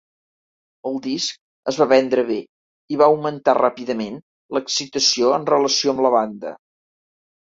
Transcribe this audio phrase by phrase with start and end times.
[0.89, 1.35] El disc
[1.71, 2.37] es va vendre bé,
[2.95, 4.17] i va augmentar ràpidament
[4.57, 6.55] l'excitació en relació amb la banda.